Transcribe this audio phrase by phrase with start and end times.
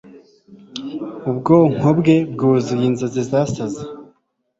[1.29, 3.83] ubwonko bwe bwuzuye inzozi zasaze